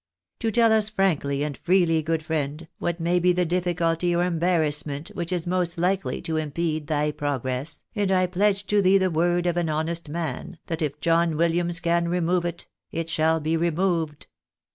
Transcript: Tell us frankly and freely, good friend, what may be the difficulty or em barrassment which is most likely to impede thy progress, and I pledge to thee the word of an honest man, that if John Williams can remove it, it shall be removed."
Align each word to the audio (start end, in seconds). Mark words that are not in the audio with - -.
Tell 0.39 0.73
us 0.73 0.89
frankly 0.89 1.43
and 1.43 1.55
freely, 1.55 2.01
good 2.01 2.23
friend, 2.25 2.67
what 2.79 2.99
may 2.99 3.19
be 3.19 3.33
the 3.33 3.45
difficulty 3.45 4.15
or 4.15 4.23
em 4.23 4.39
barrassment 4.39 5.13
which 5.13 5.31
is 5.31 5.45
most 5.45 5.77
likely 5.77 6.23
to 6.23 6.37
impede 6.37 6.87
thy 6.87 7.11
progress, 7.11 7.83
and 7.93 8.11
I 8.11 8.25
pledge 8.25 8.65
to 8.65 8.81
thee 8.81 8.97
the 8.97 9.11
word 9.11 9.45
of 9.45 9.57
an 9.57 9.69
honest 9.69 10.09
man, 10.09 10.57
that 10.65 10.81
if 10.81 10.99
John 11.01 11.37
Williams 11.37 11.79
can 11.79 12.07
remove 12.07 12.45
it, 12.45 12.65
it 12.91 13.11
shall 13.11 13.39
be 13.39 13.55
removed." 13.55 14.25